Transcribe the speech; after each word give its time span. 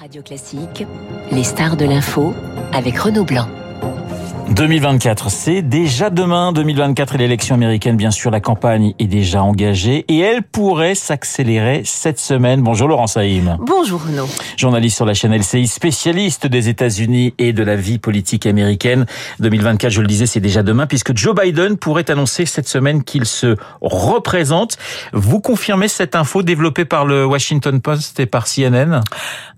Radio 0.00 0.22
Classique, 0.22 0.86
les 1.30 1.44
stars 1.44 1.76
de 1.76 1.84
l'info 1.84 2.32
avec 2.72 2.96
Renaud 2.96 3.24
Blanc. 3.24 3.46
2024, 4.48 5.30
c'est 5.30 5.60
déjà 5.60 6.08
demain. 6.08 6.52
2024 6.52 7.16
et 7.16 7.18
l'élection 7.18 7.54
américaine, 7.54 7.98
bien 7.98 8.10
sûr, 8.10 8.30
la 8.30 8.40
campagne 8.40 8.94
est 8.98 9.06
déjà 9.06 9.42
engagée 9.42 10.06
et 10.08 10.18
elle 10.18 10.42
pourrait 10.42 10.94
s'accélérer 10.94 11.82
cette 11.84 12.18
semaine. 12.18 12.62
Bonjour 12.62 12.88
Laurent 12.88 13.06
Saïm. 13.06 13.58
Bonjour 13.60 14.02
Renaud. 14.02 14.26
Journaliste 14.56 14.96
sur 14.96 15.04
la 15.04 15.12
chaîne 15.12 15.36
LCI, 15.36 15.66
spécialiste 15.66 16.46
des 16.46 16.70
États-Unis 16.70 17.34
et 17.36 17.52
de 17.52 17.62
la 17.62 17.76
vie 17.76 17.98
politique 17.98 18.46
américaine. 18.46 19.04
2024, 19.40 19.92
je 19.92 20.00
le 20.00 20.06
disais, 20.06 20.24
c'est 20.24 20.40
déjà 20.40 20.62
demain 20.62 20.86
puisque 20.86 21.14
Joe 21.14 21.34
Biden 21.34 21.76
pourrait 21.76 22.10
annoncer 22.10 22.46
cette 22.46 22.68
semaine 22.68 23.04
qu'il 23.04 23.26
se 23.26 23.54
représente. 23.82 24.78
Vous 25.12 25.40
confirmez 25.40 25.88
cette 25.88 26.16
info 26.16 26.42
développée 26.42 26.86
par 26.86 27.04
le 27.04 27.26
Washington 27.26 27.82
Post 27.82 28.18
et 28.18 28.26
par 28.26 28.46
CNN 28.46 29.02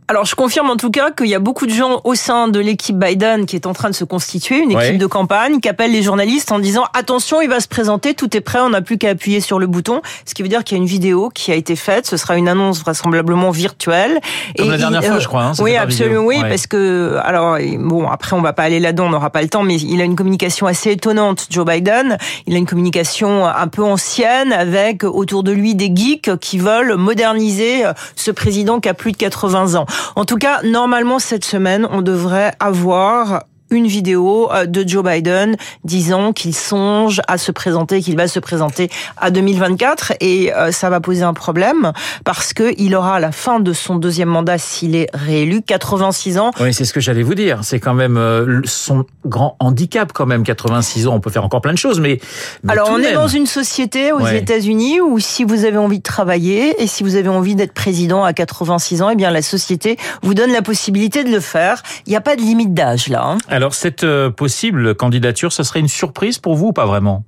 alors 0.09 0.25
je 0.25 0.34
confirme 0.34 0.69
en 0.69 0.77
tout 0.77 0.91
cas 0.91 1.11
qu'il 1.11 1.29
y 1.29 1.34
a 1.34 1.39
beaucoup 1.39 1.66
de 1.66 1.73
gens 1.73 2.01
au 2.05 2.15
sein 2.15 2.48
de 2.48 2.59
l'équipe 2.59 2.98
Biden 2.98 3.47
qui 3.47 3.56
est 3.56 3.66
en 3.66 3.73
train 3.73 3.88
de 3.88 3.95
se 3.95 4.05
constituer, 4.05 4.59
une 4.59 4.73
équipe 4.73 4.98
de 4.98 5.06
campagne, 5.06 5.60
qui 5.60 5.69
appelle 5.69 5.93
les 5.93 6.02
journalistes 6.02 6.52
en 6.52 6.59
disant 6.59 6.84
attention, 6.93 7.41
il 7.41 7.48
va 7.48 7.60
se 7.60 7.69
présenter, 7.69 8.15
tout 8.15 8.37
est 8.37 8.41
prêt, 8.41 8.59
on 8.60 8.70
n'a 8.70 8.83
plus 8.83 8.98
qu'à 8.98 9.10
appuyer 9.10 9.41
sur 9.41 9.59
le 9.59 9.66
bouton. 9.66 10.02
Ce 10.27 10.34
qui 10.34 10.43
veut 10.43 10.48
dire 10.48 10.65
qu'il 10.65 10.77
y 10.77 10.80
a 10.80 10.83
une 10.83 10.88
vidéo 10.88 11.30
qui 11.33 11.52
a 11.52 11.55
été 11.55 11.77
faite, 11.77 12.07
ce 12.07 12.16
sera 12.16 12.37
une 12.37 12.48
annonce 12.48 12.80
vraisemblablement 12.80 13.51
virtuelle. 13.52 14.20
Comme 14.59 14.70
la 14.70 14.77
dernière 14.77 15.05
fois, 15.05 15.19
je 15.19 15.29
crois. 15.29 15.45
Hein, 15.45 15.52
oui, 15.60 15.77
absolument, 15.77 16.23
oui, 16.23 16.41
parce 16.43 16.66
que 16.66 17.16
alors 17.23 17.59
bon, 17.79 18.09
après 18.09 18.34
on 18.34 18.43
va 18.43 18.52
pas 18.52 18.65
aller 18.65 18.80
là-dedans, 18.80 19.07
on 19.07 19.10
n'aura 19.10 19.30
pas 19.30 19.43
le 19.43 19.48
temps, 19.48 19.62
mais 19.62 19.77
il 19.77 20.01
a 20.01 20.05
une 20.05 20.16
communication 20.16 20.66
assez 20.66 20.91
étonnante, 20.91 21.46
Joe 21.48 21.65
Biden. 21.65 22.19
Il 22.46 22.55
a 22.55 22.59
une 22.59 22.66
communication 22.66 23.46
un 23.46 23.69
peu 23.69 23.82
ancienne 23.82 24.52
avec 24.52 25.05
autour 25.05 25.43
de 25.43 25.52
lui 25.52 25.74
des 25.74 25.91
geeks 25.95 26.37
qui 26.38 26.59
veulent 26.59 26.96
moderniser 26.96 27.84
ce 28.16 28.30
président 28.30 28.80
qui 28.80 28.88
a 28.88 28.95
plus 28.95 29.12
de 29.12 29.16
80 29.16 29.77
ans. 29.77 29.87
En 30.16 30.24
tout 30.24 30.37
cas, 30.37 30.62
normalement, 30.62 31.19
cette 31.19 31.45
semaine, 31.45 31.87
on 31.91 32.02
devrait 32.02 32.52
avoir 32.60 33.45
une 33.72 33.86
vidéo 33.86 34.51
euh, 34.52 34.66
de 34.66 34.87
Joe 34.87 35.04
Biden 35.04 35.56
disant 35.84 36.32
qu'il 36.32 36.54
songe 36.54 37.20
à 37.26 37.38
se 37.38 37.51
présenter, 37.51 38.01
qu'il 38.01 38.16
va 38.16 38.29
se 38.29 38.38
présenter 38.38 38.90
à 39.16 39.30
2024 39.30 40.12
et 40.20 40.52
euh, 40.54 40.70
ça 40.70 40.90
va 40.90 41.01
poser 41.01 41.23
un 41.23 41.34
problème 41.34 41.92
parce 42.24 42.52
que 42.52 42.74
il 42.79 42.95
aura 42.95 43.16
à 43.16 43.20
la 43.20 43.32
fin 43.32 43.60
de 43.60 43.73
son 43.73 43.96
deuxième 43.96 44.29
mandat 44.29 44.59
s'il 44.59 44.95
est 44.95 45.09
réélu 45.14 45.62
86 45.62 46.38
ans. 46.38 46.51
Oui, 46.60 46.73
c'est 46.74 46.84
ce 46.84 46.92
que 46.92 47.01
j'allais 47.01 47.23
vous 47.23 47.34
dire. 47.34 47.60
C'est 47.62 47.80
quand 47.80 47.95
même 47.95 48.16
euh, 48.16 48.60
son 48.64 49.04
grand 49.24 49.56
handicap 49.60 50.12
quand 50.12 50.26
même 50.26 50.42
86 50.42 51.07
ans. 51.07 51.14
On 51.14 51.20
peut 51.20 51.30
faire 51.30 51.45
encore 51.45 51.60
plein 51.60 51.73
de 51.73 51.79
choses, 51.79 52.01
mais, 52.01 52.20
alors 52.68 52.90
on 52.92 52.98
est 52.98 53.12
dans 53.12 53.29
une 53.29 53.46
société 53.46 54.12
aux 54.12 54.26
États-Unis 54.26 55.01
où 55.01 55.18
si 55.18 55.45
vous 55.45 55.64
avez 55.64 55.79
envie 55.79 55.98
de 55.98 56.02
travailler 56.02 56.82
et 56.82 56.86
si 56.86 57.02
vous 57.02 57.16
avez 57.16 57.29
envie 57.29 57.54
d'être 57.54 57.73
président 57.73 58.24
à 58.24 58.32
86 58.32 59.02
ans, 59.02 59.10
eh 59.10 59.16
bien 59.16 59.30
la 59.30 59.42
société 59.42 59.96
vous 60.23 60.34
donne 60.34 60.52
la 60.52 60.62
possibilité 60.62 61.24
de 61.24 61.30
le 61.30 61.40
faire. 61.40 61.82
Il 62.07 62.10
n'y 62.10 62.16
a 62.16 62.20
pas 62.20 62.36
de 62.36 62.42
limite 62.42 62.74
d'âge 62.74 63.09
là. 63.09 63.24
Hein. 63.24 63.38
Alors 63.48 63.62
cette 63.71 64.05
euh, 64.05 64.31
possible 64.31 64.94
candidature, 64.94 65.53
ce 65.53 65.62
serait 65.62 65.81
une 65.81 65.88
surprise 65.88 66.38
pour 66.38 66.56
vous 66.56 66.69
ou 66.69 66.72
pas 66.72 66.87
vraiment? 66.87 67.25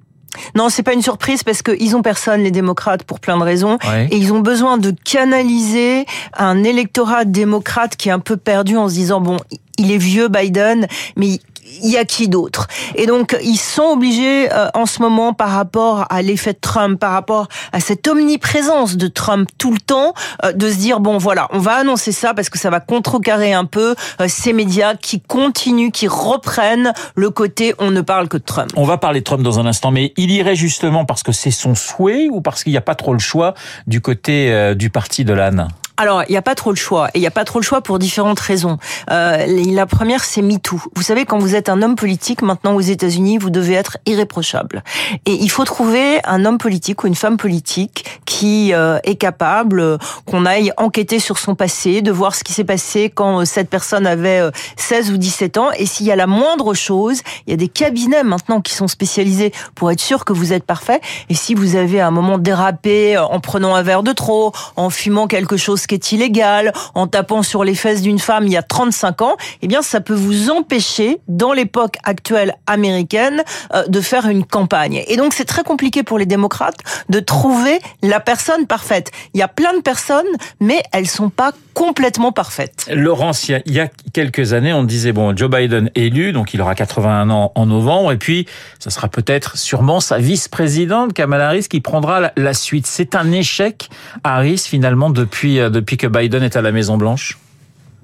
Non, 0.54 0.68
c'est 0.68 0.82
pas 0.82 0.92
une 0.92 1.02
surprise 1.02 1.44
parce 1.44 1.62
qu'ils 1.62 1.94
ont 1.96 2.02
personne, 2.02 2.42
les 2.42 2.50
démocrates, 2.50 3.04
pour 3.04 3.20
plein 3.20 3.38
de 3.38 3.42
raisons. 3.42 3.78
Et 4.10 4.16
ils 4.16 4.32
ont 4.32 4.40
besoin 4.40 4.78
de 4.78 4.90
canaliser 5.04 6.06
un 6.36 6.64
électorat 6.64 7.24
démocrate 7.24 7.96
qui 7.96 8.08
est 8.08 8.12
un 8.12 8.18
peu 8.18 8.36
perdu 8.36 8.76
en 8.76 8.88
se 8.88 8.94
disant, 8.94 9.20
bon, 9.20 9.36
il 9.78 9.92
est 9.92 9.98
vieux 9.98 10.28
Biden, 10.28 10.88
mais 11.16 11.38
il 11.82 11.90
y 11.90 11.96
a 11.96 12.04
qui 12.04 12.28
d'autre? 12.28 12.66
Et 12.94 13.06
donc 13.06 13.36
ils 13.42 13.56
sont 13.56 13.84
obligés 13.84 14.52
euh, 14.52 14.68
en 14.74 14.86
ce 14.86 15.00
moment 15.00 15.32
par 15.32 15.50
rapport 15.50 16.06
à 16.10 16.22
l'effet 16.22 16.52
de 16.52 16.58
Trump, 16.60 16.98
par 16.98 17.12
rapport 17.12 17.48
à 17.72 17.80
cette 17.80 18.06
omniprésence 18.06 18.96
de 18.96 19.08
Trump 19.08 19.48
tout 19.58 19.72
le 19.72 19.80
temps, 19.80 20.14
euh, 20.44 20.52
de 20.52 20.70
se 20.70 20.76
dire 20.76 21.00
bon 21.00 21.18
voilà, 21.18 21.48
on 21.52 21.58
va 21.58 21.76
annoncer 21.76 22.12
ça 22.12 22.34
parce 22.34 22.50
que 22.50 22.58
ça 22.58 22.70
va 22.70 22.80
contrecarrer 22.80 23.52
un 23.52 23.64
peu 23.64 23.94
euh, 24.20 24.26
ces 24.28 24.52
médias 24.52 24.94
qui 24.94 25.20
continuent, 25.20 25.90
qui 25.90 26.08
reprennent 26.08 26.92
le 27.14 27.30
côté 27.30 27.74
on 27.78 27.90
ne 27.90 28.00
parle 28.00 28.28
que 28.28 28.36
de 28.36 28.44
Trump. 28.44 28.70
On 28.76 28.84
va 28.84 28.98
parler 28.98 29.20
de 29.20 29.24
Trump 29.24 29.42
dans 29.42 29.58
un 29.58 29.66
instant, 29.66 29.90
mais 29.90 30.12
il 30.16 30.30
irait 30.30 30.56
justement 30.56 31.04
parce 31.04 31.22
que 31.22 31.32
c'est 31.32 31.50
son 31.50 31.74
souhait 31.74 32.28
ou 32.30 32.40
parce 32.40 32.64
qu'il 32.64 32.72
n'y 32.72 32.78
a 32.78 32.82
pas 32.82 32.94
trop 32.94 33.12
le 33.12 33.18
choix 33.18 33.54
du 33.86 34.00
côté 34.00 34.74
du 34.74 34.90
parti 34.90 35.24
de 35.24 35.32
l'âne 35.32 35.68
alors, 35.96 36.24
il 36.28 36.32
n'y 36.32 36.36
a 36.36 36.42
pas 36.42 36.56
trop 36.56 36.70
le 36.70 36.76
choix. 36.76 37.08
Et 37.14 37.18
il 37.18 37.20
n'y 37.20 37.26
a 37.26 37.30
pas 37.30 37.44
trop 37.44 37.60
le 37.60 37.64
choix 37.64 37.80
pour 37.80 37.98
différentes 37.98 38.40
raisons. 38.40 38.78
Euh, 39.10 39.46
la 39.46 39.86
première, 39.86 40.24
c'est 40.24 40.42
MeToo. 40.42 40.80
Vous 40.96 41.02
savez, 41.02 41.24
quand 41.24 41.38
vous 41.38 41.54
êtes 41.54 41.68
un 41.68 41.82
homme 41.82 41.94
politique, 41.94 42.42
maintenant 42.42 42.74
aux 42.74 42.80
États-Unis, 42.80 43.38
vous 43.38 43.50
devez 43.50 43.74
être 43.74 43.98
irréprochable. 44.04 44.82
Et 45.24 45.34
il 45.34 45.48
faut 45.50 45.64
trouver 45.64 46.20
un 46.24 46.44
homme 46.44 46.58
politique 46.58 47.04
ou 47.04 47.06
une 47.06 47.14
femme 47.14 47.36
politique 47.36 48.04
qui 48.26 48.74
euh, 48.74 48.98
est 49.04 49.14
capable 49.14 49.80
euh, 49.80 49.98
qu'on 50.26 50.46
aille 50.46 50.72
enquêter 50.78 51.20
sur 51.20 51.38
son 51.38 51.54
passé, 51.54 52.02
de 52.02 52.10
voir 52.10 52.34
ce 52.34 52.42
qui 52.42 52.52
s'est 52.52 52.64
passé 52.64 53.10
quand 53.14 53.40
euh, 53.40 53.44
cette 53.44 53.70
personne 53.70 54.06
avait 54.06 54.42
16 54.76 55.12
ou 55.12 55.16
17 55.16 55.58
ans. 55.58 55.70
Et 55.78 55.86
s'il 55.86 56.06
y 56.06 56.12
a 56.12 56.16
la 56.16 56.26
moindre 56.26 56.74
chose, 56.74 57.20
il 57.46 57.50
y 57.50 57.54
a 57.54 57.56
des 57.56 57.68
cabinets 57.68 58.24
maintenant 58.24 58.60
qui 58.60 58.74
sont 58.74 58.88
spécialisés 58.88 59.52
pour 59.76 59.92
être 59.92 60.00
sûr 60.00 60.24
que 60.24 60.32
vous 60.32 60.52
êtes 60.52 60.64
parfait. 60.64 61.00
Et 61.28 61.34
si 61.34 61.54
vous 61.54 61.76
avez 61.76 62.00
à 62.00 62.08
un 62.08 62.10
moment 62.10 62.38
dérapé 62.38 63.16
en 63.16 63.38
prenant 63.38 63.76
un 63.76 63.82
verre 63.82 64.02
de 64.02 64.12
trop, 64.12 64.52
en 64.74 64.90
fumant 64.90 65.28
quelque 65.28 65.56
chose 65.56 65.83
qui 65.86 65.94
est 65.94 66.12
illégal, 66.12 66.72
en 66.94 67.06
tapant 67.06 67.42
sur 67.42 67.64
les 67.64 67.74
fesses 67.74 68.02
d'une 68.02 68.18
femme 68.18 68.46
il 68.46 68.52
y 68.52 68.56
a 68.56 68.62
35 68.62 69.22
ans, 69.22 69.36
eh 69.62 69.68
bien 69.68 69.82
ça 69.82 70.00
peut 70.00 70.14
vous 70.14 70.50
empêcher, 70.50 71.18
dans 71.28 71.52
l'époque 71.52 71.96
actuelle 72.04 72.54
américaine, 72.66 73.42
euh, 73.74 73.86
de 73.86 74.00
faire 74.00 74.26
une 74.28 74.44
campagne. 74.44 75.02
Et 75.06 75.16
donc 75.16 75.34
c'est 75.34 75.44
très 75.44 75.62
compliqué 75.62 76.02
pour 76.02 76.18
les 76.18 76.26
démocrates 76.26 76.78
de 77.08 77.20
trouver 77.20 77.78
la 78.02 78.20
personne 78.20 78.66
parfaite. 78.66 79.10
Il 79.34 79.40
y 79.40 79.42
a 79.42 79.48
plein 79.48 79.74
de 79.74 79.82
personnes, 79.82 80.24
mais 80.60 80.82
elles 80.92 81.08
sont 81.08 81.30
pas 81.30 81.52
complètement 81.74 82.32
parfaites. 82.32 82.88
Laurence, 82.90 83.48
il 83.48 83.60
y 83.66 83.80
a 83.80 83.88
quelques 84.12 84.52
années, 84.52 84.72
on 84.72 84.84
disait 84.84 85.12
bon, 85.12 85.36
Joe 85.36 85.50
Biden 85.50 85.90
élu, 85.94 86.32
donc 86.32 86.54
il 86.54 86.60
aura 86.60 86.74
81 86.74 87.30
ans 87.30 87.52
en 87.54 87.66
novembre, 87.66 88.12
et 88.12 88.16
puis 88.16 88.46
ça 88.78 88.90
sera 88.90 89.08
peut-être 89.08 89.58
sûrement 89.58 90.00
sa 90.00 90.18
vice-présidente 90.18 91.12
Kamala 91.12 91.48
Harris 91.48 91.66
qui 91.68 91.80
prendra 91.80 92.30
la 92.36 92.54
suite. 92.54 92.86
C'est 92.86 93.14
un 93.14 93.32
échec 93.32 93.88
Harris 94.22 94.64
finalement 94.68 95.10
depuis 95.10 95.58
euh, 95.58 95.70
depuis 95.74 95.96
que 95.96 96.06
Biden 96.06 96.42
est 96.42 96.56
à 96.56 96.62
la 96.62 96.72
Maison 96.72 96.96
Blanche 96.96 97.36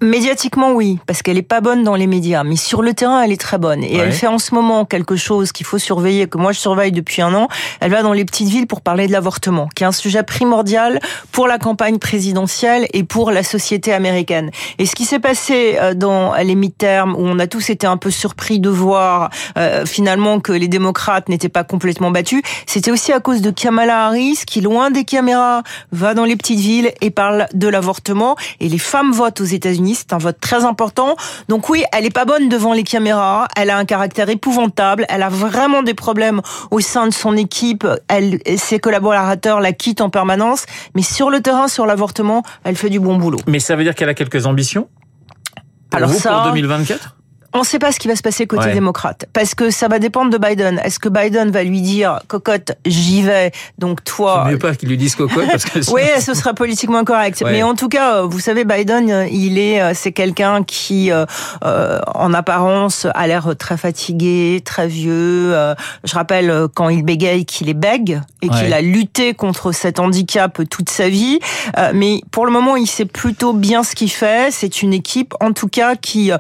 Médiatiquement, 0.03 0.73
oui, 0.73 0.99
parce 1.07 1.21
qu'elle 1.21 1.37
est 1.37 1.43
pas 1.43 1.61
bonne 1.61 1.85
dans 1.85 1.95
les 1.95 2.07
médias, 2.07 2.43
mais 2.43 2.57
sur 2.57 2.81
le 2.81 2.95
terrain, 2.95 3.21
elle 3.21 3.33
est 3.33 3.41
très 3.41 3.59
bonne. 3.59 3.85
Et 3.85 3.97
elle 3.97 4.13
fait 4.13 4.27
en 4.27 4.39
ce 4.39 4.55
moment 4.55 4.87
quelque 4.87 5.15
chose 5.15 5.53
qu'il 5.53 5.67
faut 5.67 5.77
surveiller, 5.77 6.27
que 6.27 6.39
moi 6.39 6.53
je 6.53 6.59
surveille 6.59 6.91
depuis 6.91 7.21
un 7.21 7.35
an. 7.35 7.49
Elle 7.81 7.91
va 7.91 8.03
dans 8.03 8.15
les 8.15 8.25
petites 8.25 8.49
villes 8.49 8.67
pour 8.67 8.81
parler 8.81 9.07
de 9.09 9.13
l'avortement, 9.13 9.69
qui 9.75 9.85
est 9.85 9.87
un 9.87 9.93
sujet 9.93 10.23
primordial 10.23 11.01
pour 11.33 11.49
la 11.49 11.59
campagne 11.59 11.99
présidentielle 11.99 12.87
et 12.95 13.05
pour 13.05 13.31
la 13.31 13.43
société 13.43 13.93
américaine. 13.93 14.51
Et 14.79 14.87
ce 14.87 14.95
qui 14.95 15.05
s'est 15.05 15.19
passé 15.19 15.77
euh, 15.79 15.93
dans 15.93 16.33
les 16.33 16.55
mi-termes, 16.55 17.15
où 17.15 17.21
on 17.27 17.39
a 17.39 17.47
tous 17.47 17.69
été 17.69 17.87
un 17.87 17.99
peu 17.99 18.11
surpris 18.11 18.59
de 18.59 18.71
voir 18.71 19.29
euh, 19.59 19.85
finalement 19.85 20.41
que 20.41 20.53
les 20.53 20.69
démocrates 20.69 21.29
n'étaient 21.29 21.51
pas 21.51 21.65
complètement 21.65 22.11
battus, 22.11 22.41
c'était 22.65 22.91
aussi 22.91 23.13
à 23.13 23.21
cause 23.21 23.43
de 23.43 23.51
Kamala 23.51 24.07
Harris, 24.07 24.39
qui 24.47 24.63
loin 24.63 24.91
des 24.91 25.05
caméras 25.05 25.63
va 25.93 26.15
dans 26.15 26.25
les 26.25 26.37
petites 26.37 26.61
villes 26.61 26.91
et 27.03 27.11
parle 27.11 27.49
de 27.53 27.69
l'avortement. 27.69 28.37
Et 28.61 28.71
les 28.71 28.79
femmes 28.79 29.13
votent 29.13 29.43
aux 29.43 29.45
États-Unis 29.45 29.90
c'est 29.95 30.13
un 30.13 30.19
vote 30.19 30.39
très 30.41 30.65
important. 30.65 31.17
Donc 31.49 31.69
oui, 31.69 31.85
elle 31.93 32.05
est 32.05 32.15
pas 32.15 32.25
bonne 32.25 32.49
devant 32.49 32.73
les 32.73 32.83
caméras. 32.83 33.49
Elle 33.57 33.71
a 33.71 33.79
un 33.79 33.85
caractère 33.85 34.29
épouvantable. 34.29 35.07
Elle 35.09 35.23
a 35.23 35.29
vraiment 35.29 35.83
des 35.83 35.95
problèmes 35.95 36.41
au 36.71 36.81
sein 36.81 37.07
de 37.07 37.13
son 37.13 37.37
équipe. 37.37 37.87
Elle, 38.09 38.41
ses 38.57 38.79
collaborateurs 38.79 39.61
la 39.61 39.73
quittent 39.73 40.01
en 40.01 40.11
permanence. 40.11 40.67
Mais 40.95 41.03
sur 41.03 41.31
le 41.31 41.41
terrain, 41.41 41.69
sur 41.69 41.87
l'avortement, 41.87 42.43
elle 42.65 42.77
fait 42.77 42.91
du 42.91 43.01
bon 43.01 43.17
boulot. 43.17 43.39
Mais 43.47 43.61
ça 43.61 43.77
veut 43.77 43.85
dire 43.85 43.95
qu'elle 43.95 44.09
a 44.09 44.15
quelques 44.15 44.47
ambitions? 44.47 44.89
Alors 45.93 46.11
ça, 46.11 46.31
pour 46.31 46.53
2024 46.53 47.17
on 47.53 47.61
ne 47.61 47.65
sait 47.65 47.79
pas 47.79 47.93
ce 47.93 47.99
qui 47.99 48.09
va 48.09 48.17
se 48.17 48.23
passer 48.23 48.47
côté 48.47 48.73
démocrate, 48.73 49.27
parce 49.33 49.55
que 49.55 49.71
ça 49.71 49.89
va 49.89 49.99
dépendre 49.99 50.31
de 50.31 50.39
Biden. 50.39 50.81
Est-ce 50.85 50.99
que 50.99 51.09
Biden 51.09 51.51
va 51.51 51.65
lui 51.65 51.81
dire 51.81 52.21
cocotte, 52.29 52.73
j'y 52.87 53.23
vais, 53.23 53.53
donc 53.79 54.05
toi. 54.05 54.47
mieux 54.49 54.59
pas 54.59 54.75
qu'il 54.75 54.89
lui 54.89 54.97
dise 54.97 55.17
cocotte, 55.17 55.49
parce 55.49 55.65
que. 55.65 55.79
oui, 55.93 56.03
ce 56.21 56.35
sera 56.35 56.55
politiquement 56.55 56.99
incorrect. 56.99 57.43
Mais 57.45 57.63
en 57.63 57.75
tout 57.75 57.89
cas, 57.89 58.23
vous 58.23 58.39
savez, 58.39 58.65
Biden, 58.65 59.27
il 59.31 59.59
est, 59.59 59.81
euh, 59.81 59.93
c'est 59.95 60.13
quelqu'un 60.13 60.63
qui, 60.63 61.11
euh, 61.11 61.27
euh, 61.65 62.01
en 62.15 62.33
apparence, 62.35 63.07
a 63.15 63.27
l'air 63.27 63.55
très 63.59 63.77
fatigué, 63.77 64.63
très 64.65 64.87
vieux. 64.87 65.55
je 66.05 66.15
rappelle 66.15 66.69
quand 66.75 66.89
il 66.89 67.05
bégaye 67.05 67.45
qu'il 67.45 67.69
est 67.69 67.75
bègue 67.75 68.21
et 68.43 68.49
qu'il 68.49 68.73
a 68.73 68.81
lutté 68.81 69.35
contre 69.35 69.73
cet 69.73 69.99
handicap 69.99 70.61
toute 70.69 70.89
sa 70.89 71.09
vie. 71.09 71.39
mais 71.95 72.21
pour 72.31 72.47
le 72.47 72.53
moment, 72.53 72.77
il 72.77 72.87
sait 72.87 73.05
plutôt 73.05 73.53
bien 73.53 73.83
ce 73.83 73.95
qu'il 73.95 74.11
fait. 74.11 74.51
C'est 74.53 74.83
une 74.83 74.93
équipe, 74.93 75.35
en 75.41 75.53
tout 75.53 75.69
cas, 75.69 75.97
qui, 75.97 76.31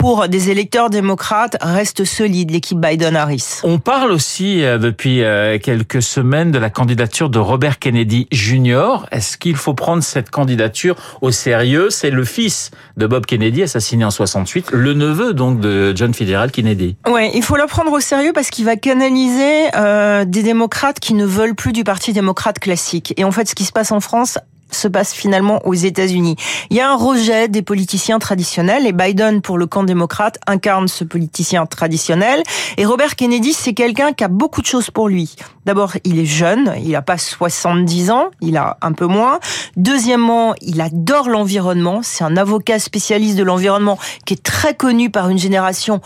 pour 0.00 0.28
des 0.28 0.50
élections 0.50 0.60
l'électeur 0.60 0.90
démocrate 0.90 1.56
reste 1.62 2.04
solide, 2.04 2.50
l'équipe 2.50 2.78
Biden-Harris. 2.78 3.60
On 3.62 3.78
parle 3.78 4.12
aussi 4.12 4.62
euh, 4.62 4.76
depuis 4.76 5.22
euh, 5.22 5.58
quelques 5.58 6.02
semaines 6.02 6.50
de 6.50 6.58
la 6.58 6.68
candidature 6.68 7.30
de 7.30 7.38
Robert 7.38 7.78
Kennedy 7.78 8.28
Jr. 8.30 9.06
Est-ce 9.10 9.38
qu'il 9.38 9.56
faut 9.56 9.72
prendre 9.72 10.02
cette 10.02 10.28
candidature 10.28 10.96
au 11.22 11.30
sérieux? 11.30 11.88
C'est 11.88 12.10
le 12.10 12.26
fils 12.26 12.72
de 12.98 13.06
Bob 13.06 13.24
Kennedy, 13.24 13.62
assassiné 13.62 14.04
en 14.04 14.10
68, 14.10 14.72
le 14.72 14.92
neveu 14.92 15.32
donc 15.32 15.60
de 15.60 15.96
John 15.96 16.12
Fitzgerald 16.12 16.52
Kennedy. 16.52 16.94
Oui, 17.08 17.30
il 17.32 17.42
faut 17.42 17.56
le 17.56 17.66
prendre 17.66 17.90
au 17.90 18.00
sérieux 18.00 18.32
parce 18.34 18.50
qu'il 18.50 18.66
va 18.66 18.76
canaliser 18.76 19.74
euh, 19.76 20.26
des 20.26 20.42
démocrates 20.42 21.00
qui 21.00 21.14
ne 21.14 21.24
veulent 21.24 21.54
plus 21.54 21.72
du 21.72 21.84
Parti 21.84 22.12
démocrate 22.12 22.58
classique. 22.58 23.14
Et 23.16 23.24
en 23.24 23.32
fait, 23.32 23.48
ce 23.48 23.54
qui 23.54 23.64
se 23.64 23.72
passe 23.72 23.92
en 23.92 24.00
France 24.00 24.38
se 24.70 24.88
passe 24.88 25.12
finalement 25.12 25.60
aux 25.66 25.74
États-Unis. 25.74 26.36
Il 26.70 26.76
y 26.76 26.80
a 26.80 26.90
un 26.90 26.96
rejet 26.96 27.48
des 27.48 27.62
politiciens 27.62 28.18
traditionnels 28.18 28.86
et 28.86 28.92
Biden, 28.92 29.42
pour 29.42 29.58
le 29.58 29.66
camp 29.66 29.82
démocrate, 29.82 30.38
incarne 30.46 30.88
ce 30.88 31.04
politicien 31.04 31.66
traditionnel. 31.66 32.42
Et 32.76 32.84
Robert 32.84 33.16
Kennedy, 33.16 33.52
c'est 33.52 33.74
quelqu'un 33.74 34.12
qui 34.12 34.24
a 34.24 34.28
beaucoup 34.28 34.60
de 34.60 34.66
choses 34.66 34.90
pour 34.90 35.08
lui. 35.08 35.34
D'abord, 35.66 35.92
il 36.04 36.18
est 36.18 36.24
jeune, 36.26 36.74
il 36.82 36.90
n'a 36.90 37.02
pas 37.02 37.18
70 37.18 38.10
ans, 38.10 38.26
il 38.40 38.56
a 38.56 38.78
un 38.82 38.92
peu 38.92 39.06
moins. 39.06 39.40
Deuxièmement, 39.76 40.54
il 40.60 40.80
adore 40.80 41.28
l'environnement, 41.28 42.00
c'est 42.02 42.24
un 42.24 42.36
avocat 42.36 42.78
spécialiste 42.78 43.36
de 43.36 43.42
l'environnement 43.42 43.98
qui 44.24 44.34
est 44.34 44.42
très 44.42 44.74
connu 44.74 45.10
par 45.10 45.28
une 45.28 45.38
génération 45.38 46.00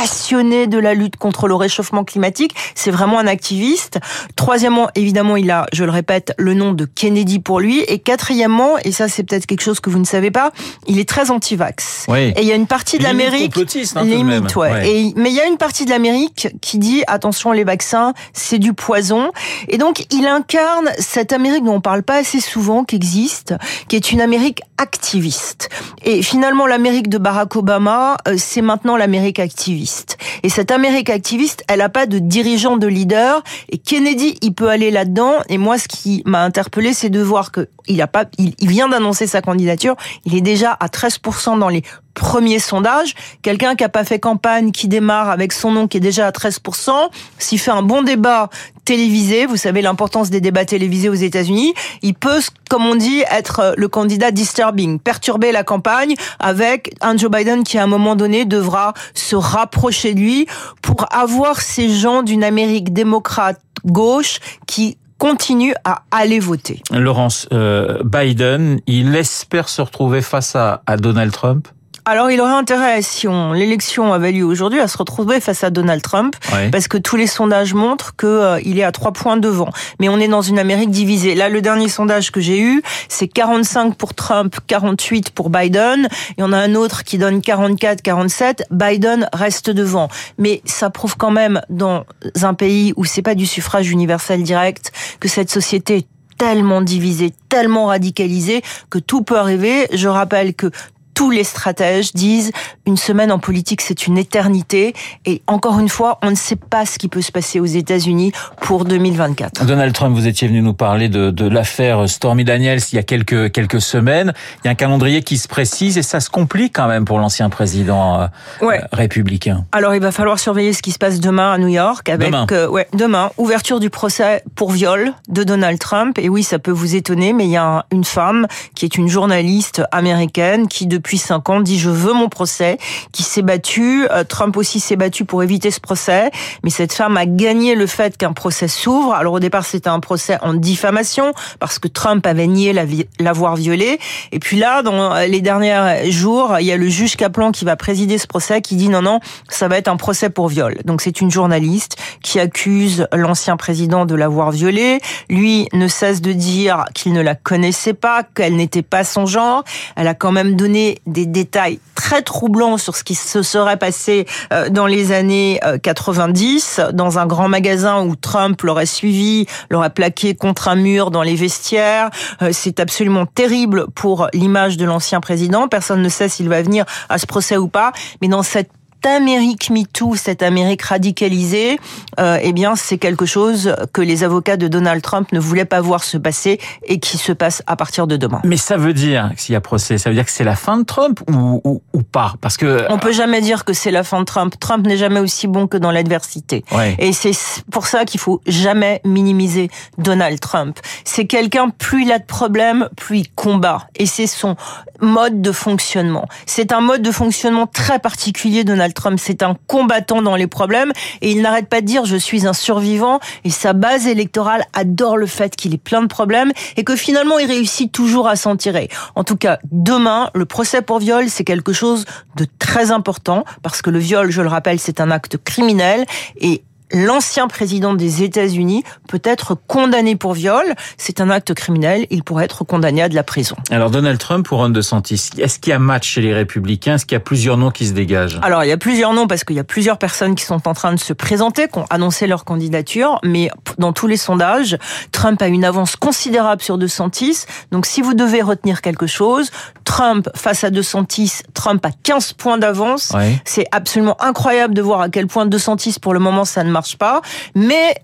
passionné 0.00 0.66
de 0.66 0.78
la 0.78 0.94
lutte 0.94 1.16
contre 1.16 1.46
le 1.46 1.54
réchauffement 1.54 2.04
climatique. 2.04 2.54
C'est 2.74 2.90
vraiment 2.90 3.18
un 3.18 3.26
activiste. 3.26 3.98
Troisièmement, 4.34 4.88
évidemment, 4.94 5.36
il 5.36 5.50
a, 5.50 5.66
je 5.74 5.84
le 5.84 5.90
répète, 5.90 6.32
le 6.38 6.54
nom 6.54 6.72
de 6.72 6.86
Kennedy 6.86 7.38
pour 7.38 7.60
lui. 7.60 7.80
Et 7.80 7.98
quatrièmement, 7.98 8.78
et 8.78 8.92
ça 8.92 9.08
c'est 9.08 9.24
peut-être 9.24 9.44
quelque 9.44 9.60
chose 9.60 9.78
que 9.80 9.90
vous 9.90 9.98
ne 9.98 10.04
savez 10.04 10.30
pas, 10.30 10.52
il 10.86 10.98
est 10.98 11.08
très 11.08 11.30
anti-vax. 11.30 12.06
Oui. 12.08 12.32
Et 12.36 12.40
il 12.40 12.44
y 12.46 12.52
a 12.52 12.54
une 12.54 12.66
partie 12.66 12.96
de 12.96 13.02
l'Amérique, 13.02 13.54
hein, 13.94 14.04
limite, 14.04 14.56
ouais. 14.56 14.70
ouais. 14.70 14.90
Et, 14.90 15.12
mais 15.16 15.30
il 15.30 15.36
y 15.36 15.40
a 15.40 15.46
une 15.46 15.58
partie 15.58 15.84
de 15.84 15.90
l'Amérique 15.90 16.48
qui 16.62 16.78
dit 16.78 17.02
attention, 17.06 17.52
les 17.52 17.64
vaccins, 17.64 18.14
c'est 18.32 18.58
du 18.58 18.72
poison. 18.72 19.32
Et 19.68 19.76
donc, 19.76 20.06
il 20.10 20.26
incarne 20.26 20.88
cette 20.98 21.34
Amérique 21.34 21.64
dont 21.64 21.74
on 21.74 21.80
parle 21.82 22.02
pas 22.02 22.16
assez 22.16 22.40
souvent, 22.40 22.84
qui 22.84 22.96
existe, 22.96 23.54
qui 23.88 23.96
est 23.96 24.12
une 24.12 24.22
Amérique 24.22 24.62
activiste. 24.80 25.68
Et 26.04 26.22
finalement, 26.22 26.66
l'Amérique 26.66 27.08
de 27.08 27.18
Barack 27.18 27.54
Obama, 27.54 28.16
euh, 28.26 28.36
c'est 28.38 28.62
maintenant 28.62 28.96
l'Amérique 28.96 29.38
activiste. 29.38 30.16
Et 30.42 30.48
cette 30.48 30.70
Amérique 30.70 31.10
activiste, 31.10 31.62
elle 31.68 31.80
n'a 31.80 31.90
pas 31.90 32.06
de 32.06 32.18
dirigeant, 32.18 32.78
de 32.78 32.86
leader. 32.86 33.42
Et 33.68 33.76
Kennedy, 33.76 34.38
il 34.40 34.54
peut 34.54 34.70
aller 34.70 34.90
là-dedans. 34.90 35.34
Et 35.50 35.58
moi, 35.58 35.76
ce 35.76 35.86
qui 35.86 36.22
m'a 36.24 36.42
interpellé, 36.42 36.94
c'est 36.94 37.10
de 37.10 37.20
voir 37.20 37.52
que 37.52 37.68
il 37.88 38.00
a 38.00 38.06
pas, 38.06 38.24
il, 38.38 38.54
vient 38.62 38.88
d'annoncer 38.88 39.26
sa 39.26 39.42
candidature. 39.42 39.96
Il 40.24 40.34
est 40.34 40.40
déjà 40.40 40.76
à 40.80 40.86
13% 40.86 41.58
dans 41.58 41.68
les 41.68 41.82
premiers 42.14 42.58
sondages. 42.58 43.14
Quelqu'un 43.42 43.74
qui 43.74 43.84
a 43.84 43.88
pas 43.88 44.04
fait 44.04 44.18
campagne, 44.18 44.72
qui 44.72 44.88
démarre 44.88 45.30
avec 45.30 45.52
son 45.52 45.72
nom 45.72 45.88
qui 45.88 45.96
est 45.96 46.00
déjà 46.00 46.26
à 46.26 46.30
13%, 46.30 46.90
s'il 47.38 47.58
fait 47.58 47.70
un 47.70 47.82
bon 47.82 48.02
débat 48.02 48.48
télévisé, 48.84 49.46
vous 49.46 49.56
savez 49.56 49.82
l'importance 49.82 50.30
des 50.30 50.40
débats 50.40 50.64
télévisés 50.64 51.08
aux 51.08 51.14
États-Unis, 51.14 51.74
il 52.02 52.14
peut, 52.14 52.40
comme 52.68 52.86
on 52.86 52.96
dit, 52.96 53.22
être 53.30 53.74
le 53.76 53.88
candidat 53.88 54.30
disturbing, 54.30 54.98
perturber 54.98 55.52
la 55.52 55.62
campagne 55.62 56.14
avec 56.38 56.94
un 57.00 57.16
Joe 57.16 57.30
Biden 57.30 57.62
qui 57.62 57.78
à 57.78 57.84
un 57.84 57.86
moment 57.86 58.16
donné 58.16 58.44
devra 58.44 58.94
se 59.14 59.36
rapprocher 59.36 60.14
de 60.14 60.20
lui 60.20 60.46
pour 60.82 61.06
avoir 61.10 61.60
ces 61.60 61.88
gens 61.88 62.22
d'une 62.22 62.42
Amérique 62.42 62.92
démocrate 62.92 63.60
gauche 63.84 64.40
qui 64.66 64.98
continue 65.18 65.74
à 65.84 66.02
aller 66.10 66.40
voter. 66.40 66.82
Laurence, 66.90 67.46
euh, 67.52 68.02
Biden, 68.04 68.80
il 68.86 69.14
espère 69.14 69.68
se 69.68 69.82
retrouver 69.82 70.22
face 70.22 70.56
à 70.56 70.80
Donald 70.98 71.32
Trump? 71.32 71.68
Alors, 72.10 72.28
il 72.32 72.40
aurait 72.40 72.50
intérêt, 72.50 73.02
si 73.02 73.28
on 73.28 73.52
l'élection 73.52 74.12
avait 74.12 74.32
lieu 74.32 74.44
aujourd'hui, 74.44 74.80
à 74.80 74.88
se 74.88 74.98
retrouver 74.98 75.38
face 75.38 75.62
à 75.62 75.70
Donald 75.70 76.02
Trump, 76.02 76.34
ouais. 76.52 76.68
parce 76.68 76.88
que 76.88 76.98
tous 76.98 77.14
les 77.14 77.28
sondages 77.28 77.72
montrent 77.72 78.16
que 78.16 78.26
euh, 78.26 78.60
il 78.64 78.80
est 78.80 78.82
à 78.82 78.90
trois 78.90 79.12
points 79.12 79.36
devant. 79.36 79.70
Mais 80.00 80.08
on 80.08 80.18
est 80.18 80.26
dans 80.26 80.42
une 80.42 80.58
Amérique 80.58 80.90
divisée. 80.90 81.36
Là, 81.36 81.48
le 81.48 81.62
dernier 81.62 81.88
sondage 81.88 82.32
que 82.32 82.40
j'ai 82.40 82.60
eu, 82.60 82.82
c'est 83.08 83.28
45 83.28 83.94
pour 83.94 84.14
Trump, 84.14 84.56
48 84.66 85.30
pour 85.30 85.50
Biden. 85.50 86.08
Il 86.36 86.40
y 86.40 86.42
en 86.42 86.52
a 86.52 86.58
un 86.58 86.74
autre 86.74 87.04
qui 87.04 87.16
donne 87.16 87.40
44, 87.42 88.02
47. 88.02 88.64
Biden 88.72 89.28
reste 89.32 89.70
devant. 89.70 90.08
Mais 90.36 90.62
ça 90.64 90.90
prouve 90.90 91.16
quand 91.16 91.30
même 91.30 91.60
dans 91.70 92.06
un 92.42 92.54
pays 92.54 92.92
où 92.96 93.04
c'est 93.04 93.22
pas 93.22 93.36
du 93.36 93.46
suffrage 93.46 93.88
universel 93.88 94.42
direct 94.42 94.90
que 95.20 95.28
cette 95.28 95.48
société 95.48 95.98
est 95.98 96.06
tellement 96.38 96.80
divisée, 96.80 97.32
tellement 97.48 97.86
radicalisée 97.86 98.62
que 98.88 98.98
tout 98.98 99.22
peut 99.22 99.38
arriver. 99.38 99.86
Je 99.92 100.08
rappelle 100.08 100.54
que 100.54 100.72
tous 101.20 101.30
les 101.30 101.44
stratèges 101.44 102.14
disent 102.14 102.50
une 102.86 102.96
semaine 102.96 103.30
en 103.30 103.38
politique, 103.38 103.82
c'est 103.82 104.06
une 104.06 104.16
éternité. 104.16 104.94
Et 105.26 105.42
encore 105.46 105.78
une 105.78 105.90
fois, 105.90 106.18
on 106.22 106.30
ne 106.30 106.34
sait 106.34 106.56
pas 106.56 106.86
ce 106.86 106.98
qui 106.98 107.08
peut 107.08 107.20
se 107.20 107.30
passer 107.30 107.60
aux 107.60 107.66
États-Unis 107.66 108.32
pour 108.62 108.86
2024. 108.86 109.66
Donald 109.66 109.92
Trump, 109.92 110.16
vous 110.16 110.26
étiez 110.26 110.48
venu 110.48 110.62
nous 110.62 110.72
parler 110.72 111.10
de, 111.10 111.30
de 111.30 111.46
l'affaire 111.46 112.08
Stormy 112.08 112.44
Daniels 112.44 112.80
il 112.90 112.96
y 112.96 112.98
a 112.98 113.02
quelques 113.02 113.52
quelques 113.52 113.82
semaines. 113.82 114.32
Il 114.64 114.64
y 114.64 114.68
a 114.68 114.70
un 114.70 114.74
calendrier 114.74 115.22
qui 115.22 115.36
se 115.36 115.46
précise 115.46 115.98
et 115.98 116.02
ça 116.02 116.20
se 116.20 116.30
complique 116.30 116.74
quand 116.74 116.88
même 116.88 117.04
pour 117.04 117.18
l'ancien 117.18 117.50
président 117.50 118.22
euh, 118.22 118.26
ouais. 118.62 118.80
républicain. 118.90 119.66
Alors, 119.72 119.94
il 119.94 120.00
va 120.00 120.12
falloir 120.12 120.38
surveiller 120.38 120.72
ce 120.72 120.80
qui 120.80 120.90
se 120.90 120.98
passe 120.98 121.20
demain 121.20 121.52
à 121.52 121.58
New 121.58 121.68
York 121.68 122.08
avec 122.08 122.28
demain. 122.28 122.46
Euh, 122.52 122.66
ouais, 122.66 122.88
demain 122.94 123.30
ouverture 123.36 123.78
du 123.78 123.90
procès 123.90 124.42
pour 124.54 124.70
viol 124.70 125.12
de 125.28 125.44
Donald 125.44 125.78
Trump. 125.78 126.18
Et 126.18 126.30
oui, 126.30 126.42
ça 126.44 126.58
peut 126.58 126.70
vous 126.70 126.94
étonner, 126.94 127.34
mais 127.34 127.44
il 127.44 127.50
y 127.50 127.58
a 127.58 127.84
une 127.92 128.04
femme 128.04 128.46
qui 128.74 128.86
est 128.86 128.96
une 128.96 129.08
journaliste 129.08 129.82
américaine 129.92 130.66
qui 130.66 130.86
depuis 130.86 131.09
depuis 131.10 131.18
cinq 131.18 131.48
ans 131.48 131.60
dit 131.60 131.76
je 131.76 131.90
veux 131.90 132.12
mon 132.12 132.28
procès, 132.28 132.78
qui 133.10 133.24
s'est 133.24 133.42
battu. 133.42 134.06
Trump 134.28 134.56
aussi 134.56 134.78
s'est 134.78 134.94
battu 134.94 135.24
pour 135.24 135.42
éviter 135.42 135.72
ce 135.72 135.80
procès, 135.80 136.30
mais 136.62 136.70
cette 136.70 136.92
femme 136.92 137.16
a 137.16 137.26
gagné 137.26 137.74
le 137.74 137.88
fait 137.88 138.16
qu'un 138.16 138.32
procès 138.32 138.68
s'ouvre. 138.68 139.12
Alors 139.12 139.32
au 139.32 139.40
départ 139.40 139.64
c'était 139.64 139.88
un 139.88 139.98
procès 139.98 140.38
en 140.40 140.54
diffamation 140.54 141.32
parce 141.58 141.80
que 141.80 141.88
Trump 141.88 142.24
avait 142.28 142.46
nié 142.46 142.72
l'avoir 143.18 143.56
violée. 143.56 143.98
Et 144.30 144.38
puis 144.38 144.56
là, 144.56 144.82
dans 144.82 145.16
les 145.26 145.40
derniers 145.40 146.12
jours, 146.12 146.58
il 146.60 146.66
y 146.66 146.70
a 146.70 146.76
le 146.76 146.88
juge 146.88 147.16
Kaplan 147.16 147.50
qui 147.50 147.64
va 147.64 147.74
présider 147.74 148.16
ce 148.16 148.28
procès 148.28 148.60
qui 148.60 148.76
dit 148.76 148.88
non 148.88 149.02
non, 149.02 149.18
ça 149.48 149.66
va 149.66 149.78
être 149.78 149.88
un 149.88 149.96
procès 149.96 150.30
pour 150.30 150.46
viol. 150.46 150.78
Donc 150.84 151.00
c'est 151.00 151.20
une 151.20 151.32
journaliste 151.32 151.96
qui 152.22 152.38
accuse 152.38 153.08
l'ancien 153.12 153.56
président 153.56 154.06
de 154.06 154.14
l'avoir 154.14 154.52
violée. 154.52 155.00
Lui 155.28 155.66
ne 155.72 155.88
cesse 155.88 156.20
de 156.20 156.32
dire 156.32 156.84
qu'il 156.94 157.14
ne 157.14 157.20
la 157.20 157.34
connaissait 157.34 157.94
pas, 157.94 158.22
qu'elle 158.22 158.54
n'était 158.54 158.82
pas 158.82 159.02
son 159.02 159.26
genre. 159.26 159.64
Elle 159.96 160.06
a 160.06 160.14
quand 160.14 160.30
même 160.30 160.54
donné 160.54 160.99
des 161.06 161.26
détails 161.26 161.80
très 161.94 162.22
troublants 162.22 162.78
sur 162.78 162.96
ce 162.96 163.04
qui 163.04 163.14
se 163.14 163.42
serait 163.42 163.76
passé 163.76 164.26
dans 164.70 164.86
les 164.86 165.12
années 165.12 165.60
90 165.82 166.80
dans 166.92 167.18
un 167.18 167.26
grand 167.26 167.48
magasin 167.48 168.02
où 168.04 168.16
Trump 168.16 168.60
l'aurait 168.62 168.86
suivi, 168.86 169.46
l'aurait 169.70 169.90
plaqué 169.90 170.34
contre 170.34 170.68
un 170.68 170.76
mur 170.76 171.10
dans 171.10 171.22
les 171.22 171.34
vestiaires. 171.34 172.10
C'est 172.52 172.80
absolument 172.80 173.26
terrible 173.26 173.86
pour 173.94 174.28
l'image 174.32 174.76
de 174.76 174.84
l'ancien 174.84 175.20
président. 175.20 175.68
Personne 175.68 176.02
ne 176.02 176.08
sait 176.08 176.28
s'il 176.28 176.48
va 176.48 176.62
venir 176.62 176.84
à 177.08 177.18
ce 177.18 177.26
procès 177.26 177.56
ou 177.56 177.68
pas. 177.68 177.92
Mais 178.22 178.28
dans 178.28 178.42
cette 178.42 178.70
Amérique 179.06 179.70
MeToo, 179.70 180.14
cette 180.16 180.42
Amérique 180.42 180.82
radicalisée, 180.82 181.78
euh, 182.18 182.38
eh 182.42 182.52
bien, 182.52 182.76
c'est 182.76 182.98
quelque 182.98 183.26
chose 183.26 183.74
que 183.92 184.00
les 184.00 184.24
avocats 184.24 184.56
de 184.56 184.68
Donald 184.68 185.02
Trump 185.02 185.32
ne 185.32 185.40
voulaient 185.40 185.64
pas 185.64 185.80
voir 185.80 186.04
se 186.04 186.16
passer 186.16 186.60
et 186.84 186.98
qui 186.98 187.18
se 187.18 187.32
passe 187.32 187.62
à 187.66 187.76
partir 187.76 188.06
de 188.06 188.16
demain. 188.16 188.40
Mais 188.44 188.56
ça 188.56 188.76
veut 188.76 188.92
dire, 188.92 189.30
s'il 189.36 189.52
y 189.52 189.56
a 189.56 189.60
procès, 189.60 189.98
ça 189.98 190.10
veut 190.10 190.14
dire 190.14 190.24
que 190.24 190.30
c'est 190.30 190.44
la 190.44 190.56
fin 190.56 190.78
de 190.78 190.84
Trump 190.84 191.20
ou, 191.28 191.60
ou, 191.64 191.82
ou 191.92 192.02
pas? 192.02 192.34
Parce 192.40 192.56
que 192.56 192.86
on 192.90 192.98
peut 192.98 193.12
jamais 193.12 193.40
dire 193.40 193.64
que 193.64 193.72
c'est 193.72 193.90
la 193.90 194.02
fin 194.02 194.20
de 194.20 194.24
Trump. 194.24 194.54
Trump 194.58 194.86
n'est 194.86 194.96
jamais 194.96 195.20
aussi 195.20 195.46
bon 195.46 195.66
que 195.66 195.76
dans 195.76 195.90
l'adversité. 195.90 196.64
Ouais. 196.72 196.96
Et 196.98 197.12
c'est 197.12 197.32
pour 197.70 197.86
ça 197.86 198.04
qu'il 198.04 198.20
faut 198.20 198.40
jamais 198.46 199.00
minimiser 199.04 199.70
Donald 199.98 200.40
Trump. 200.40 200.78
C'est 201.04 201.26
quelqu'un, 201.26 201.70
plus 201.70 202.02
il 202.02 202.12
a 202.12 202.18
de 202.18 202.24
problèmes, 202.24 202.88
plus 202.96 203.18
il 203.18 203.30
combat. 203.30 203.88
Et 203.96 204.06
c'est 204.06 204.26
son 204.26 204.56
mode 205.00 205.40
de 205.40 205.52
fonctionnement. 205.52 206.28
C'est 206.46 206.72
un 206.72 206.80
mode 206.80 207.02
de 207.02 207.10
fonctionnement 207.10 207.66
très 207.66 207.98
particulier, 207.98 208.64
Donald 208.64 208.89
Trump, 208.92 209.18
c'est 209.20 209.42
un 209.42 209.56
combattant 209.66 210.22
dans 210.22 210.36
les 210.36 210.46
problèmes. 210.46 210.92
Et 211.20 211.30
il 211.30 211.42
n'arrête 211.42 211.68
pas 211.68 211.80
de 211.80 211.86
dire 211.86 212.04
je 212.04 212.16
suis 212.16 212.46
un 212.46 212.52
survivant. 212.52 213.20
Et 213.44 213.50
sa 213.50 213.72
base 213.72 214.06
électorale 214.06 214.64
adore 214.72 215.16
le 215.16 215.26
fait 215.26 215.56
qu'il 215.56 215.74
ait 215.74 215.78
plein 215.78 216.02
de 216.02 216.06
problèmes 216.06 216.52
et 216.76 216.84
que 216.84 216.96
finalement 216.96 217.38
il 217.38 217.46
réussit 217.46 217.90
toujours 217.90 218.28
à 218.28 218.36
s'en 218.36 218.56
tirer. 218.56 218.88
En 219.14 219.24
tout 219.24 219.36
cas, 219.36 219.58
demain, 219.70 220.30
le 220.34 220.44
procès 220.44 220.82
pour 220.82 220.98
viol, 220.98 221.28
c'est 221.28 221.44
quelque 221.44 221.72
chose 221.72 222.04
de 222.36 222.46
très 222.58 222.90
important 222.90 223.44
parce 223.62 223.82
que 223.82 223.90
le 223.90 223.98
viol, 223.98 224.30
je 224.30 224.42
le 224.42 224.48
rappelle, 224.48 224.78
c'est 224.78 225.00
un 225.00 225.10
acte 225.10 225.36
criminel. 225.38 226.06
Et 226.40 226.62
l'ancien 226.92 227.48
président 227.48 227.94
des 227.94 228.22
États-Unis 228.22 228.84
peut 229.08 229.20
être 229.24 229.56
condamné 229.66 230.16
pour 230.16 230.34
viol. 230.34 230.64
C'est 230.96 231.20
un 231.20 231.30
acte 231.30 231.54
criminel. 231.54 232.06
Il 232.10 232.22
pourrait 232.22 232.44
être 232.44 232.64
condamné 232.64 233.02
à 233.02 233.08
de 233.08 233.14
la 233.14 233.22
prison. 233.22 233.56
Alors 233.70 233.90
Donald 233.90 234.18
Trump 234.18 234.50
ou 234.50 234.56
Ron 234.56 234.70
DeSantis, 234.70 235.30
est-ce 235.38 235.58
qu'il 235.58 235.70
y 235.70 235.74
a 235.74 235.78
match 235.78 236.08
chez 236.08 236.20
les 236.20 236.34
Républicains? 236.34 236.94
Est-ce 236.94 237.06
qu'il 237.06 237.14
y 237.14 237.16
a 237.16 237.20
plusieurs 237.20 237.56
noms 237.56 237.70
qui 237.70 237.86
se 237.86 237.92
dégagent? 237.92 238.38
Alors 238.42 238.64
il 238.64 238.68
y 238.68 238.72
a 238.72 238.76
plusieurs 238.76 239.12
noms 239.12 239.26
parce 239.26 239.44
qu'il 239.44 239.56
y 239.56 239.60
a 239.60 239.64
plusieurs 239.64 239.98
personnes 239.98 240.34
qui 240.34 240.44
sont 240.44 240.66
en 240.66 240.74
train 240.74 240.92
de 240.92 240.98
se 240.98 241.12
présenter, 241.12 241.68
qui 241.68 241.78
ont 241.78 241.86
annoncé 241.90 242.26
leur 242.26 242.44
candidature. 242.44 243.18
Mais 243.24 243.50
dans 243.78 243.92
tous 243.92 244.06
les 244.06 244.16
sondages, 244.16 244.76
Trump 245.12 245.40
a 245.42 245.48
une 245.48 245.64
avance 245.64 245.96
considérable 245.96 246.62
sur 246.62 246.78
DeSantis. 246.78 247.44
Donc 247.70 247.86
si 247.86 248.02
vous 248.02 248.14
devez 248.14 248.42
retenir 248.42 248.82
quelque 248.82 249.06
chose, 249.06 249.50
Trump 249.84 250.28
face 250.34 250.64
à 250.64 250.70
DeSantis, 250.70 251.42
Trump 251.54 251.84
a 251.84 251.90
15 252.02 252.34
points 252.34 252.58
d'avance. 252.58 253.12
C'est 253.44 253.66
absolument 253.72 254.20
incroyable 254.22 254.74
de 254.74 254.82
voir 254.82 255.00
à 255.00 255.08
quel 255.08 255.26
point 255.26 255.46
DeSantis 255.46 255.96
pour 256.00 256.14
le 256.14 256.20
moment 256.20 256.44
ça 256.44 256.64
ne 256.64 256.70
marche 256.70 256.79
pas. 256.96 257.20
Mais 257.54 257.94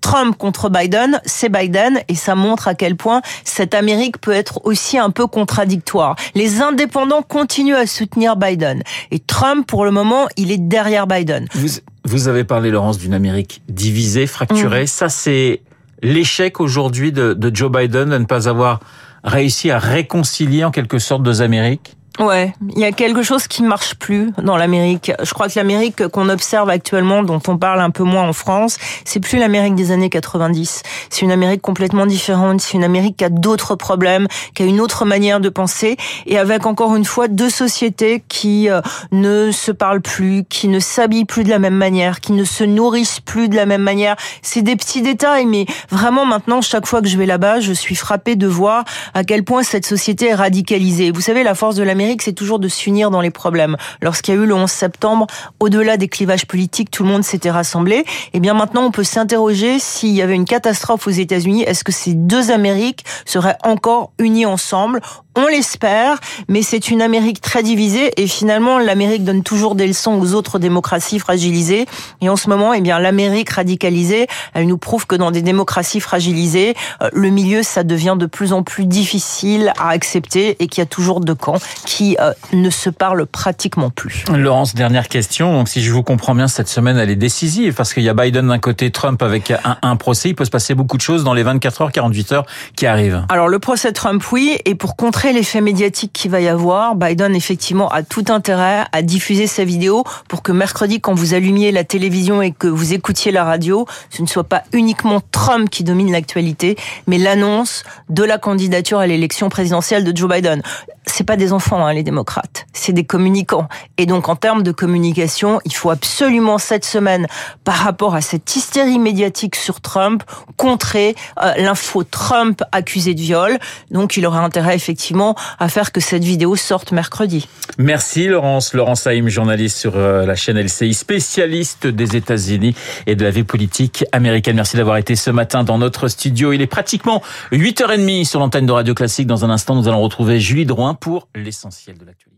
Trump 0.00 0.36
contre 0.36 0.68
Biden, 0.68 1.18
c'est 1.24 1.48
Biden 1.48 1.98
et 2.08 2.14
ça 2.14 2.34
montre 2.34 2.68
à 2.68 2.74
quel 2.74 2.94
point 2.94 3.22
cette 3.42 3.74
Amérique 3.74 4.20
peut 4.20 4.32
être 4.32 4.60
aussi 4.64 4.98
un 4.98 5.08
peu 5.08 5.26
contradictoire. 5.26 6.14
Les 6.34 6.60
indépendants 6.60 7.22
continuent 7.22 7.74
à 7.74 7.86
soutenir 7.86 8.36
Biden 8.36 8.82
et 9.10 9.18
Trump, 9.18 9.66
pour 9.66 9.86
le 9.86 9.90
moment, 9.90 10.26
il 10.36 10.52
est 10.52 10.58
derrière 10.58 11.06
Biden. 11.06 11.46
Vous, 11.54 11.68
vous 12.04 12.28
avez 12.28 12.44
parlé, 12.44 12.70
Laurence, 12.70 12.98
d'une 12.98 13.14
Amérique 13.14 13.62
divisée, 13.70 14.26
fracturée. 14.26 14.84
Mmh. 14.84 14.88
Ça, 14.88 15.08
c'est 15.08 15.62
l'échec 16.02 16.60
aujourd'hui 16.60 17.10
de, 17.10 17.32
de 17.32 17.56
Joe 17.56 17.72
Biden 17.72 18.10
de 18.10 18.18
ne 18.18 18.26
pas 18.26 18.46
avoir 18.46 18.80
réussi 19.24 19.70
à 19.70 19.78
réconcilier 19.78 20.64
en 20.64 20.70
quelque 20.70 20.98
sorte 20.98 21.22
deux 21.22 21.40
Amériques? 21.40 21.96
Ouais, 22.20 22.54
il 22.76 22.78
y 22.78 22.84
a 22.84 22.92
quelque 22.92 23.24
chose 23.24 23.48
qui 23.48 23.64
marche 23.64 23.96
plus 23.96 24.30
dans 24.40 24.56
l'Amérique. 24.56 25.10
Je 25.20 25.34
crois 25.34 25.48
que 25.48 25.58
l'Amérique 25.58 26.06
qu'on 26.08 26.28
observe 26.28 26.70
actuellement, 26.70 27.24
dont 27.24 27.40
on 27.48 27.58
parle 27.58 27.80
un 27.80 27.90
peu 27.90 28.04
moins 28.04 28.28
en 28.28 28.32
France, 28.32 28.78
c'est 29.04 29.18
plus 29.18 29.36
l'Amérique 29.36 29.74
des 29.74 29.90
années 29.90 30.10
90. 30.10 30.82
C'est 31.10 31.22
une 31.22 31.32
Amérique 31.32 31.60
complètement 31.60 32.06
différente. 32.06 32.60
C'est 32.60 32.74
une 32.74 32.84
Amérique 32.84 33.16
qui 33.16 33.24
a 33.24 33.30
d'autres 33.30 33.74
problèmes, 33.74 34.28
qui 34.54 34.62
a 34.62 34.66
une 34.66 34.80
autre 34.80 35.04
manière 35.04 35.40
de 35.40 35.48
penser, 35.48 35.96
et 36.26 36.38
avec 36.38 36.66
encore 36.66 36.94
une 36.94 37.04
fois 37.04 37.26
deux 37.26 37.50
sociétés 37.50 38.22
qui 38.28 38.70
euh, 38.70 38.80
ne 39.10 39.50
se 39.50 39.72
parlent 39.72 40.02
plus, 40.02 40.44
qui 40.44 40.68
ne 40.68 40.78
s'habillent 40.78 41.24
plus 41.24 41.42
de 41.42 41.50
la 41.50 41.58
même 41.58 41.74
manière, 41.74 42.20
qui 42.20 42.32
ne 42.32 42.44
se 42.44 42.62
nourrissent 42.62 43.18
plus 43.18 43.48
de 43.48 43.56
la 43.56 43.66
même 43.66 43.82
manière. 43.82 44.14
C'est 44.40 44.62
des 44.62 44.76
petits 44.76 45.02
détails, 45.02 45.46
mais 45.46 45.66
vraiment 45.90 46.26
maintenant, 46.26 46.60
chaque 46.60 46.86
fois 46.86 47.02
que 47.02 47.08
je 47.08 47.18
vais 47.18 47.26
là-bas, 47.26 47.58
je 47.58 47.72
suis 47.72 47.96
frappée 47.96 48.36
de 48.36 48.46
voir 48.46 48.84
à 49.14 49.24
quel 49.24 49.42
point 49.42 49.64
cette 49.64 49.84
société 49.84 50.28
est 50.28 50.34
radicalisée. 50.34 51.10
Vous 51.10 51.20
savez, 51.20 51.42
la 51.42 51.56
force 51.56 51.74
de 51.74 51.82
l'Amérique 51.82 52.03
c'est 52.20 52.32
toujours 52.32 52.58
de 52.58 52.68
s'unir 52.68 53.10
dans 53.10 53.20
les 53.20 53.30
problèmes. 53.30 53.76
Lorsqu'il 54.00 54.34
y 54.34 54.38
a 54.38 54.40
eu 54.40 54.46
le 54.46 54.54
11 54.54 54.70
septembre, 54.70 55.26
au-delà 55.60 55.96
des 55.96 56.08
clivages 56.08 56.46
politiques, 56.46 56.90
tout 56.90 57.02
le 57.02 57.08
monde 57.08 57.24
s'était 57.24 57.50
rassemblé. 57.50 57.96
Et 57.96 58.04
eh 58.34 58.40
bien 58.40 58.54
maintenant, 58.54 58.84
on 58.84 58.90
peut 58.90 59.04
s'interroger 59.04 59.78
s'il 59.78 60.10
y 60.10 60.22
avait 60.22 60.34
une 60.34 60.44
catastrophe 60.44 61.06
aux 61.06 61.10
États-Unis, 61.10 61.62
est-ce 61.62 61.84
que 61.84 61.92
ces 61.92 62.14
deux 62.14 62.50
Amériques 62.50 63.04
seraient 63.24 63.58
encore 63.62 64.12
unies 64.18 64.46
ensemble? 64.46 65.00
On 65.36 65.46
l'espère, 65.46 66.18
mais 66.48 66.62
c'est 66.62 66.90
une 66.90 67.02
Amérique 67.02 67.40
très 67.40 67.62
divisée 67.62 68.12
et 68.20 68.26
finalement 68.26 68.78
l'Amérique 68.78 69.24
donne 69.24 69.42
toujours 69.42 69.74
des 69.74 69.86
leçons 69.86 70.12
aux 70.20 70.34
autres 70.34 70.58
démocraties 70.58 71.18
fragilisées. 71.18 71.86
Et 72.20 72.28
en 72.28 72.36
ce 72.36 72.48
moment, 72.48 72.72
eh 72.72 72.80
bien 72.80 72.98
l'Amérique 72.98 73.50
radicalisée, 73.50 74.26
elle 74.54 74.66
nous 74.66 74.78
prouve 74.78 75.06
que 75.06 75.16
dans 75.16 75.30
des 75.30 75.42
démocraties 75.42 76.00
fragilisées, 76.00 76.74
euh, 77.02 77.08
le 77.12 77.30
milieu 77.30 77.62
ça 77.62 77.82
devient 77.82 78.16
de 78.18 78.26
plus 78.26 78.52
en 78.52 78.62
plus 78.62 78.86
difficile 78.86 79.72
à 79.78 79.88
accepter 79.88 80.56
et 80.60 80.68
qu'il 80.68 80.82
y 80.82 80.82
a 80.82 80.86
toujours 80.86 81.20
deux 81.20 81.34
camps 81.34 81.58
qui 81.84 82.16
euh, 82.20 82.32
ne 82.52 82.70
se 82.70 82.90
parlent 82.90 83.26
pratiquement 83.26 83.90
plus. 83.90 84.24
Laurence, 84.32 84.74
dernière 84.74 85.08
question. 85.08 85.52
Donc 85.52 85.68
si 85.68 85.82
je 85.82 85.92
vous 85.92 86.02
comprends 86.02 86.34
bien, 86.34 86.48
cette 86.48 86.68
semaine 86.68 86.96
elle 86.96 87.10
est 87.10 87.16
décisive 87.16 87.74
parce 87.74 87.92
qu'il 87.92 88.04
y 88.04 88.08
a 88.08 88.14
Biden 88.14 88.48
d'un 88.48 88.58
côté, 88.58 88.90
Trump 88.90 89.22
avec 89.22 89.50
un, 89.50 89.78
un 89.82 89.96
procès. 89.96 90.28
Il 90.28 90.34
peut 90.34 90.44
se 90.44 90.50
passer 90.50 90.74
beaucoup 90.74 90.96
de 90.96 91.02
choses 91.02 91.24
dans 91.24 91.34
les 91.34 91.42
24 91.42 91.82
heures, 91.82 91.92
48 91.92 92.32
heures 92.32 92.46
qui 92.76 92.86
arrivent. 92.86 93.24
Alors 93.28 93.48
le 93.48 93.58
procès 93.58 93.92
Trump, 93.92 94.22
oui, 94.30 94.58
et 94.64 94.74
pour 94.74 94.96
contrer 94.96 95.23
l'effet 95.32 95.60
médiatique 95.60 96.12
qu'il 96.12 96.30
va 96.30 96.40
y 96.40 96.48
avoir, 96.48 96.94
Biden 96.96 97.34
effectivement 97.34 97.88
a 97.88 98.02
tout 98.02 98.24
intérêt 98.28 98.84
à 98.92 99.02
diffuser 99.02 99.46
sa 99.46 99.64
vidéo 99.64 100.04
pour 100.28 100.42
que 100.42 100.52
mercredi, 100.52 101.00
quand 101.00 101.14
vous 101.14 101.34
allumiez 101.34 101.72
la 101.72 101.84
télévision 101.84 102.42
et 102.42 102.52
que 102.52 102.66
vous 102.66 102.92
écoutiez 102.92 103.32
la 103.32 103.44
radio, 103.44 103.86
ce 104.10 104.22
ne 104.22 104.26
soit 104.26 104.44
pas 104.44 104.64
uniquement 104.72 105.20
Trump 105.30 105.70
qui 105.70 105.84
domine 105.84 106.12
l'actualité, 106.12 106.76
mais 107.06 107.18
l'annonce 107.18 107.84
de 108.08 108.24
la 108.24 108.38
candidature 108.38 108.98
à 108.98 109.06
l'élection 109.06 109.48
présidentielle 109.48 110.04
de 110.04 110.16
Joe 110.16 110.30
Biden 110.30 110.62
c'est 111.06 111.22
pas 111.22 111.36
des 111.36 111.52
enfants, 111.52 111.86
hein, 111.86 111.92
les 111.92 112.02
démocrates, 112.02 112.66
c'est 112.72 112.92
des 112.92 113.04
communicants. 113.04 113.68
Et 113.98 114.06
donc, 114.06 114.28
en 114.28 114.34
termes 114.34 114.64
de 114.64 114.72
communication, 114.72 115.60
il 115.64 115.72
faut 115.72 115.90
absolument 115.90 116.58
cette 116.58 116.84
semaine, 116.84 117.28
par 117.62 117.76
rapport 117.76 118.16
à 118.16 118.20
cette 118.20 118.56
hystérie 118.56 118.98
médiatique 118.98 119.54
sur 119.54 119.80
Trump, 119.80 120.24
contrer 120.56 121.14
euh, 121.40 121.52
l'info 121.56 122.02
Trump 122.02 122.64
accusé 122.72 123.14
de 123.14 123.20
viol. 123.20 123.58
Donc, 123.92 124.16
il 124.16 124.26
aura 124.26 124.40
intérêt 124.40 124.74
effectivement 124.74 125.13
à 125.58 125.68
faire 125.68 125.92
que 125.92 126.00
cette 126.00 126.24
vidéo 126.24 126.56
sorte 126.56 126.92
mercredi. 126.92 127.48
Merci 127.78 128.26
Laurence, 128.26 128.74
Laurence 128.74 129.06
Haïm, 129.06 129.28
journaliste 129.28 129.78
sur 129.78 129.96
euh, 129.96 130.26
la 130.26 130.34
chaîne 130.34 130.58
LCI, 130.58 130.94
spécialiste 130.94 131.86
des 131.86 132.16
États-Unis 132.16 132.74
et 133.06 133.16
de 133.16 133.24
la 133.24 133.30
vie 133.30 133.44
politique 133.44 134.04
américaine. 134.12 134.56
Merci 134.56 134.76
d'avoir 134.76 134.96
été 134.96 135.16
ce 135.16 135.30
matin 135.30 135.64
dans 135.64 135.78
notre 135.78 136.08
studio. 136.08 136.52
Il 136.52 136.62
est 136.62 136.66
pratiquement 136.66 137.22
8h30 137.52 138.24
sur 138.24 138.40
l'antenne 138.40 138.66
de 138.66 138.72
Radio 138.72 138.94
Classique. 138.94 139.26
Dans 139.26 139.44
un 139.44 139.50
instant, 139.50 139.74
nous 139.74 139.88
allons 139.88 140.00
retrouver 140.00 140.40
Julie 140.40 140.66
Drouin 140.66 140.94
pour 140.94 141.28
l'essentiel 141.34 141.96
de 141.98 142.04
l'actualité. 142.04 142.33